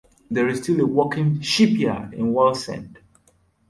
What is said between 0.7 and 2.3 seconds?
a working shipyard